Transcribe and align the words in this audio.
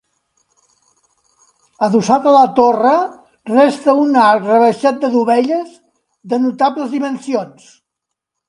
Adossat 1.87 2.25
a 2.31 2.33
la 2.37 2.41
torre 2.61 2.95
resta 3.51 3.95
un 4.07 4.17
arc 4.23 4.49
rebaixat 4.55 5.01
de 5.05 5.13
dovelles, 5.19 5.79
de 6.33 6.41
notables 6.49 6.93
dimensions. 6.99 7.71